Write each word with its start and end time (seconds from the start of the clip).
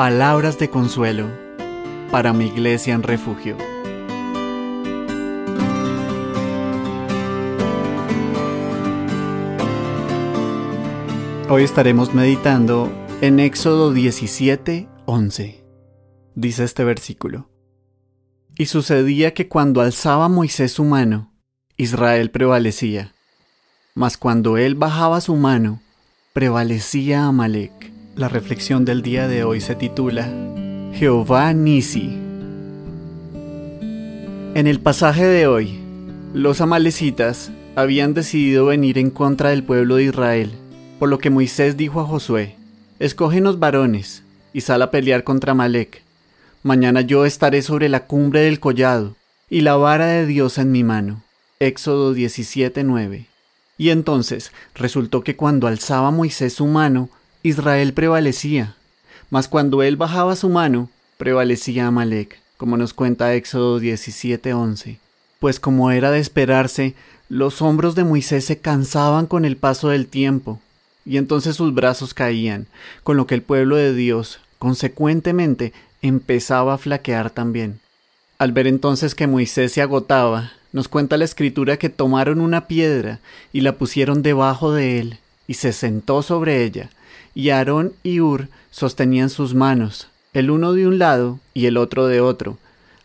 palabras 0.00 0.58
de 0.58 0.70
consuelo 0.70 1.28
para 2.10 2.32
mi 2.32 2.46
iglesia 2.46 2.94
en 2.94 3.02
refugio. 3.02 3.58
Hoy 11.50 11.64
estaremos 11.64 12.14
meditando 12.14 12.90
en 13.20 13.40
Éxodo 13.40 13.92
17, 13.92 14.88
11. 15.04 15.64
Dice 16.34 16.64
este 16.64 16.82
versículo. 16.82 17.50
Y 18.56 18.64
sucedía 18.64 19.34
que 19.34 19.48
cuando 19.48 19.82
alzaba 19.82 20.30
Moisés 20.30 20.72
su 20.72 20.84
mano, 20.84 21.34
Israel 21.76 22.30
prevalecía, 22.30 23.12
mas 23.94 24.16
cuando 24.16 24.56
él 24.56 24.76
bajaba 24.76 25.20
su 25.20 25.36
mano, 25.36 25.82
prevalecía 26.32 27.26
Amalek. 27.26 27.99
La 28.20 28.28
reflexión 28.28 28.84
del 28.84 29.00
día 29.00 29.28
de 29.28 29.44
hoy 29.44 29.62
se 29.62 29.74
titula 29.74 30.30
Jehová 30.92 31.54
Nisi. 31.54 32.18
En 34.54 34.66
el 34.66 34.78
pasaje 34.78 35.24
de 35.24 35.46
hoy, 35.46 35.80
los 36.34 36.60
amalecitas 36.60 37.50
habían 37.76 38.12
decidido 38.12 38.66
venir 38.66 38.98
en 38.98 39.08
contra 39.08 39.48
del 39.48 39.64
pueblo 39.64 39.96
de 39.96 40.04
Israel, 40.04 40.50
por 40.98 41.08
lo 41.08 41.16
que 41.16 41.30
Moisés 41.30 41.78
dijo 41.78 41.98
a 41.98 42.04
Josué, 42.04 42.56
Escógenos 42.98 43.58
varones 43.58 44.22
y 44.52 44.60
sal 44.60 44.82
a 44.82 44.90
pelear 44.90 45.24
contra 45.24 45.52
Amalek. 45.52 46.02
Mañana 46.62 47.00
yo 47.00 47.24
estaré 47.24 47.62
sobre 47.62 47.88
la 47.88 48.04
cumbre 48.04 48.40
del 48.42 48.60
collado 48.60 49.16
y 49.48 49.62
la 49.62 49.76
vara 49.76 50.08
de 50.08 50.26
Dios 50.26 50.58
en 50.58 50.72
mi 50.72 50.84
mano. 50.84 51.22
Éxodo 51.58 52.12
17:9. 52.12 53.28
Y 53.78 53.88
entonces 53.88 54.52
resultó 54.74 55.24
que 55.24 55.36
cuando 55.36 55.66
alzaba 55.66 56.10
Moisés 56.10 56.52
su 56.52 56.66
mano, 56.66 57.08
Israel 57.42 57.94
prevalecía, 57.94 58.74
mas 59.30 59.48
cuando 59.48 59.82
él 59.82 59.96
bajaba 59.96 60.36
su 60.36 60.50
mano, 60.50 60.90
prevalecía 61.16 61.86
Amalek, 61.86 62.38
como 62.58 62.76
nos 62.76 62.92
cuenta 62.92 63.34
Éxodo 63.34 63.80
17:11. 63.80 64.98
Pues 65.38 65.58
como 65.58 65.90
era 65.90 66.10
de 66.10 66.18
esperarse, 66.18 66.94
los 67.30 67.62
hombros 67.62 67.94
de 67.94 68.04
Moisés 68.04 68.44
se 68.44 68.58
cansaban 68.58 69.26
con 69.26 69.46
el 69.46 69.56
paso 69.56 69.88
del 69.88 70.06
tiempo, 70.06 70.60
y 71.06 71.16
entonces 71.16 71.56
sus 71.56 71.72
brazos 71.72 72.12
caían, 72.12 72.66
con 73.04 73.16
lo 73.16 73.26
que 73.26 73.36
el 73.36 73.42
pueblo 73.42 73.76
de 73.76 73.94
Dios, 73.94 74.40
consecuentemente, 74.58 75.72
empezaba 76.02 76.74
a 76.74 76.78
flaquear 76.78 77.30
también. 77.30 77.80
Al 78.38 78.52
ver 78.52 78.66
entonces 78.66 79.14
que 79.14 79.26
Moisés 79.26 79.72
se 79.72 79.80
agotaba, 79.80 80.52
nos 80.72 80.88
cuenta 80.88 81.16
la 81.16 81.24
escritura 81.24 81.78
que 81.78 81.88
tomaron 81.88 82.42
una 82.42 82.66
piedra 82.66 83.20
y 83.50 83.62
la 83.62 83.76
pusieron 83.76 84.22
debajo 84.22 84.72
de 84.72 84.98
él, 84.98 85.18
y 85.46 85.54
se 85.54 85.72
sentó 85.72 86.20
sobre 86.22 86.64
ella, 86.64 86.90
y 87.34 87.50
Aarón 87.50 87.92
y 88.02 88.20
Ur 88.20 88.48
sostenían 88.70 89.30
sus 89.30 89.54
manos, 89.54 90.08
el 90.32 90.50
uno 90.50 90.72
de 90.72 90.86
un 90.86 90.98
lado 90.98 91.40
y 91.54 91.66
el 91.66 91.76
otro 91.76 92.06
de 92.06 92.20
otro. 92.20 92.58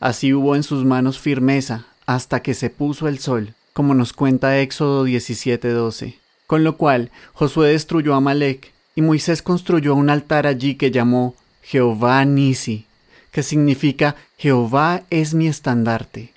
Así 0.00 0.34
hubo 0.34 0.56
en 0.56 0.62
sus 0.62 0.84
manos 0.84 1.18
firmeza 1.18 1.86
hasta 2.06 2.40
que 2.42 2.54
se 2.54 2.70
puso 2.70 3.08
el 3.08 3.18
sol, 3.18 3.54
como 3.72 3.94
nos 3.94 4.12
cuenta 4.12 4.58
Éxodo 4.58 5.04
17:12. 5.04 6.18
Con 6.46 6.64
lo 6.64 6.76
cual 6.76 7.10
Josué 7.32 7.70
destruyó 7.70 8.14
a 8.14 8.18
Amalek, 8.18 8.72
y 8.94 9.00
Moisés 9.00 9.40
construyó 9.40 9.94
un 9.94 10.10
altar 10.10 10.46
allí 10.46 10.74
que 10.74 10.90
llamó 10.90 11.34
Jehová 11.62 12.24
Nisi, 12.24 12.86
que 13.30 13.42
significa 13.42 14.16
Jehová 14.36 15.02
es 15.08 15.32
mi 15.32 15.46
estandarte. 15.46 16.32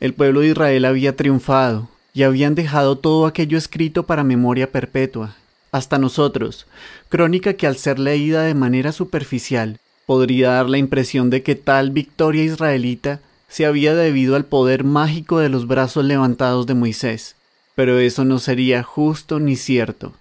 El 0.00 0.12
pueblo 0.12 0.40
de 0.40 0.48
Israel 0.48 0.84
había 0.84 1.16
triunfado, 1.16 1.88
y 2.12 2.24
habían 2.24 2.54
dejado 2.54 2.98
todo 2.98 3.26
aquello 3.26 3.56
escrito 3.56 4.04
para 4.04 4.22
memoria 4.22 4.70
perpetua, 4.70 5.36
hasta 5.74 5.98
nosotros, 5.98 6.68
crónica 7.08 7.54
que 7.54 7.66
al 7.66 7.76
ser 7.76 7.98
leída 7.98 8.42
de 8.44 8.54
manera 8.54 8.92
superficial, 8.92 9.80
podría 10.06 10.50
dar 10.50 10.70
la 10.70 10.78
impresión 10.78 11.30
de 11.30 11.42
que 11.42 11.56
tal 11.56 11.90
victoria 11.90 12.44
israelita 12.44 13.20
se 13.48 13.66
había 13.66 13.96
debido 13.96 14.36
al 14.36 14.44
poder 14.44 14.84
mágico 14.84 15.40
de 15.40 15.48
los 15.48 15.66
brazos 15.66 16.04
levantados 16.04 16.66
de 16.66 16.74
Moisés. 16.74 17.34
Pero 17.74 17.98
eso 17.98 18.24
no 18.24 18.38
sería 18.38 18.84
justo 18.84 19.40
ni 19.40 19.56
cierto, 19.56 20.12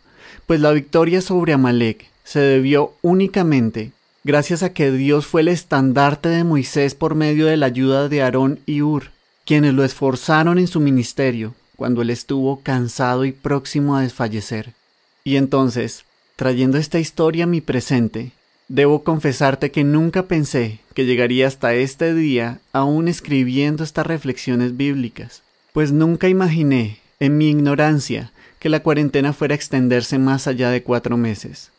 pues 0.47 0.59
la 0.59 0.71
victoria 0.71 1.21
sobre 1.21 1.53
Amalek 1.53 2.07
se 2.23 2.39
debió 2.39 2.95
únicamente 3.03 3.91
gracias 4.23 4.63
a 4.63 4.73
que 4.73 4.91
Dios 4.91 5.27
fue 5.27 5.41
el 5.41 5.49
estandarte 5.49 6.29
de 6.29 6.43
Moisés 6.43 6.95
por 6.95 7.13
medio 7.13 7.45
de 7.45 7.57
la 7.57 7.67
ayuda 7.67 8.09
de 8.09 8.23
Aarón 8.23 8.59
y 8.65 8.81
Ur 8.81 9.11
quienes 9.45 9.75
lo 9.75 9.83
esforzaron 9.83 10.57
en 10.57 10.67
su 10.67 10.79
ministerio 10.79 11.53
cuando 11.75 12.01
él 12.01 12.09
estuvo 12.09 12.61
cansado 12.61 13.23
y 13.23 13.31
próximo 13.31 13.95
a 13.95 14.01
desfallecer. 14.01 14.73
Y 15.25 15.37
entonces, 15.37 16.03
trayendo 16.35 16.77
esta 16.77 16.99
historia 16.99 17.45
a 17.45 17.47
mi 17.47 17.61
presente, 17.61 18.31
debo 18.67 19.03
confesarte 19.03 19.71
que 19.71 19.85
nunca 19.85 20.23
pensé 20.23 20.79
que 20.93 21.05
llegaría 21.05 21.47
hasta 21.47 21.73
este 21.73 22.13
día 22.13 22.59
aún 22.73 23.07
escribiendo 23.07 23.85
estas 23.85 24.05
reflexiones 24.05 24.75
bíblicas, 24.75 25.43
pues 25.71 25.93
nunca 25.93 26.27
imaginé, 26.27 26.99
en 27.19 27.37
mi 27.37 27.49
ignorancia, 27.49 28.33
que 28.59 28.67
la 28.67 28.81
cuarentena 28.81 29.31
fuera 29.31 29.53
a 29.53 29.55
extenderse 29.55 30.19
más 30.19 30.47
allá 30.47 30.69
de 30.71 30.83
cuatro 30.83 31.15
meses. 31.15 31.71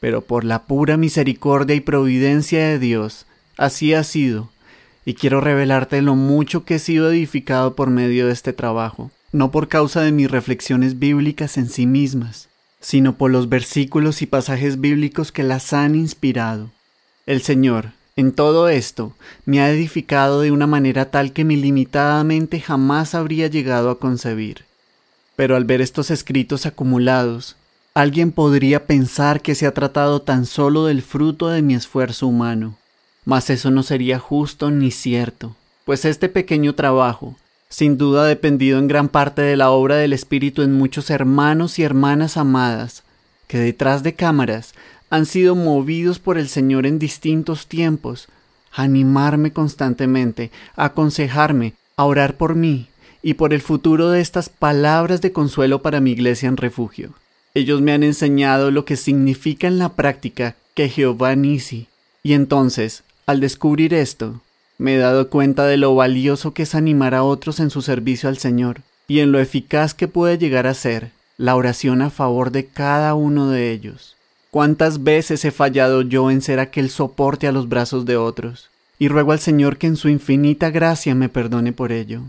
Pero 0.00 0.22
por 0.22 0.44
la 0.44 0.64
pura 0.64 0.96
misericordia 0.96 1.76
y 1.76 1.80
providencia 1.80 2.66
de 2.66 2.78
Dios, 2.78 3.26
así 3.58 3.92
ha 3.92 4.04
sido, 4.04 4.50
y 5.04 5.14
quiero 5.14 5.42
revelarte 5.42 6.00
lo 6.00 6.16
mucho 6.16 6.64
que 6.64 6.76
he 6.76 6.78
sido 6.78 7.10
edificado 7.10 7.76
por 7.76 7.90
medio 7.90 8.26
de 8.26 8.32
este 8.32 8.54
trabajo, 8.54 9.10
no 9.32 9.50
por 9.50 9.68
causa 9.68 10.00
de 10.00 10.12
mis 10.12 10.30
reflexiones 10.30 10.98
bíblicas 10.98 11.58
en 11.58 11.68
sí 11.68 11.86
mismas, 11.86 12.48
sino 12.86 13.16
por 13.16 13.30
los 13.30 13.48
versículos 13.48 14.22
y 14.22 14.26
pasajes 14.26 14.80
bíblicos 14.80 15.32
que 15.32 15.42
las 15.42 15.72
han 15.72 15.94
inspirado. 15.94 16.70
El 17.26 17.42
Señor, 17.42 17.92
en 18.14 18.30
todo 18.32 18.68
esto, 18.68 19.14
me 19.44 19.60
ha 19.60 19.70
edificado 19.70 20.40
de 20.40 20.52
una 20.52 20.66
manera 20.66 21.10
tal 21.10 21.32
que 21.32 21.44
mi 21.44 21.56
limitada 21.56 22.22
mente 22.22 22.60
jamás 22.60 23.14
habría 23.14 23.48
llegado 23.48 23.90
a 23.90 23.98
concebir. 23.98 24.64
Pero 25.34 25.56
al 25.56 25.64
ver 25.64 25.80
estos 25.80 26.10
escritos 26.10 26.66
acumulados, 26.66 27.56
alguien 27.94 28.30
podría 28.30 28.86
pensar 28.86 29.40
que 29.40 29.54
se 29.54 29.66
ha 29.66 29.74
tratado 29.74 30.22
tan 30.22 30.46
solo 30.46 30.84
del 30.86 31.02
fruto 31.02 31.48
de 31.48 31.62
mi 31.62 31.74
esfuerzo 31.74 32.28
humano 32.28 32.76
mas 33.26 33.50
eso 33.50 33.70
no 33.70 33.82
sería 33.82 34.18
justo 34.18 34.70
ni 34.70 34.90
cierto, 34.92 35.56
pues 35.84 36.06
este 36.06 36.30
pequeño 36.30 36.74
trabajo, 36.74 37.34
sin 37.68 37.98
duda 37.98 38.22
ha 38.22 38.26
dependido 38.26 38.78
en 38.78 38.88
gran 38.88 39.08
parte 39.08 39.42
de 39.42 39.56
la 39.56 39.70
obra 39.70 39.96
del 39.96 40.12
Espíritu 40.12 40.62
en 40.62 40.72
muchos 40.72 41.10
hermanos 41.10 41.78
y 41.78 41.82
hermanas 41.82 42.36
amadas, 42.36 43.02
que 43.46 43.58
detrás 43.58 44.02
de 44.02 44.14
cámaras 44.14 44.74
han 45.10 45.26
sido 45.26 45.54
movidos 45.54 46.18
por 46.18 46.38
el 46.38 46.48
Señor 46.48 46.86
en 46.86 46.98
distintos 46.98 47.66
tiempos, 47.66 48.28
a 48.72 48.82
animarme 48.82 49.52
constantemente, 49.52 50.50
a 50.76 50.86
aconsejarme, 50.86 51.74
a 51.96 52.04
orar 52.04 52.36
por 52.36 52.54
mí 52.54 52.88
y 53.22 53.34
por 53.34 53.52
el 53.52 53.62
futuro 53.62 54.10
de 54.10 54.20
estas 54.20 54.48
palabras 54.48 55.20
de 55.20 55.32
consuelo 55.32 55.82
para 55.82 56.00
mi 56.00 56.12
iglesia 56.12 56.48
en 56.48 56.56
refugio. 56.56 57.14
Ellos 57.54 57.80
me 57.80 57.92
han 57.92 58.02
enseñado 58.02 58.70
lo 58.70 58.84
que 58.84 58.96
significa 58.96 59.66
en 59.66 59.78
la 59.78 59.94
práctica 59.94 60.56
que 60.74 60.88
Jehová 60.88 61.34
Nisi, 61.36 61.88
y 62.22 62.34
entonces 62.34 63.02
al 63.26 63.40
descubrir 63.40 63.92
esto, 63.92 64.40
me 64.78 64.94
he 64.94 64.98
dado 64.98 65.30
cuenta 65.30 65.66
de 65.66 65.76
lo 65.76 65.94
valioso 65.94 66.52
que 66.52 66.64
es 66.64 66.74
animar 66.74 67.14
a 67.14 67.22
otros 67.22 67.60
en 67.60 67.70
su 67.70 67.82
servicio 67.82 68.28
al 68.28 68.38
Señor 68.38 68.80
y 69.08 69.20
en 69.20 69.32
lo 69.32 69.40
eficaz 69.40 69.94
que 69.94 70.08
puede 70.08 70.38
llegar 70.38 70.66
a 70.66 70.74
ser 70.74 71.10
la 71.38 71.54
oración 71.54 72.02
a 72.02 72.10
favor 72.10 72.50
de 72.50 72.66
cada 72.66 73.14
uno 73.14 73.50
de 73.50 73.70
ellos. 73.70 74.16
¿Cuántas 74.50 75.04
veces 75.04 75.44
he 75.44 75.50
fallado 75.50 76.02
yo 76.02 76.30
en 76.30 76.40
ser 76.40 76.60
aquel 76.60 76.90
soporte 76.90 77.46
a 77.46 77.52
los 77.52 77.68
brazos 77.68 78.06
de 78.06 78.16
otros? 78.16 78.70
Y 78.98 79.08
ruego 79.08 79.32
al 79.32 79.38
Señor 79.40 79.76
que 79.76 79.86
en 79.86 79.96
su 79.96 80.08
infinita 80.08 80.70
gracia 80.70 81.14
me 81.14 81.28
perdone 81.28 81.72
por 81.72 81.92
ello. 81.92 82.22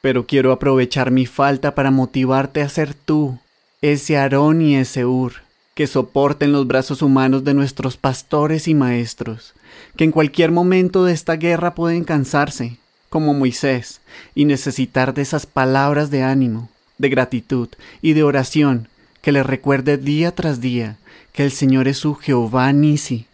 Pero 0.00 0.26
quiero 0.26 0.52
aprovechar 0.52 1.10
mi 1.10 1.26
falta 1.26 1.74
para 1.74 1.90
motivarte 1.90 2.62
a 2.62 2.68
ser 2.68 2.94
tú, 2.94 3.38
ese 3.82 4.16
Aarón 4.16 4.62
y 4.62 4.76
ese 4.76 5.04
Ur, 5.04 5.43
que 5.74 5.86
soporten 5.86 6.52
los 6.52 6.66
brazos 6.66 7.02
humanos 7.02 7.44
de 7.44 7.54
nuestros 7.54 7.96
pastores 7.96 8.68
y 8.68 8.74
maestros, 8.74 9.54
que 9.96 10.04
en 10.04 10.12
cualquier 10.12 10.52
momento 10.52 11.04
de 11.04 11.12
esta 11.12 11.36
guerra 11.36 11.74
pueden 11.74 12.04
cansarse, 12.04 12.78
como 13.08 13.34
Moisés, 13.34 14.00
y 14.34 14.44
necesitar 14.44 15.14
de 15.14 15.22
esas 15.22 15.46
palabras 15.46 16.10
de 16.10 16.22
ánimo, 16.22 16.68
de 16.98 17.08
gratitud 17.08 17.68
y 18.02 18.12
de 18.12 18.22
oración 18.22 18.88
que 19.20 19.32
les 19.32 19.44
recuerde 19.44 19.98
día 19.98 20.34
tras 20.34 20.60
día 20.60 20.96
que 21.32 21.44
el 21.44 21.50
Señor 21.50 21.88
es 21.88 21.98
su 21.98 22.14
Jehová 22.14 22.72
Nisi, 22.72 23.26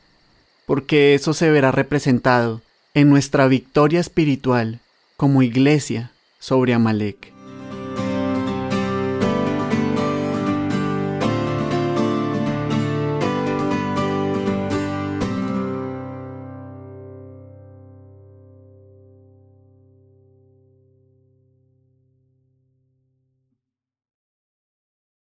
porque 0.64 1.14
eso 1.14 1.34
se 1.34 1.50
verá 1.50 1.72
representado 1.72 2.62
en 2.94 3.10
nuestra 3.10 3.46
victoria 3.48 4.00
espiritual 4.00 4.80
como 5.16 5.42
iglesia 5.42 6.12
sobre 6.38 6.72
Amalek. 6.72 7.39